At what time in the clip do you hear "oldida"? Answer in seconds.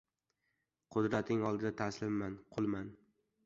1.51-1.75